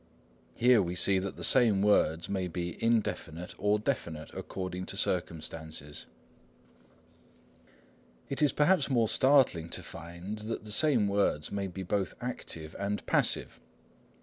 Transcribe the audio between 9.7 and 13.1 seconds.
find that the same words may be both active and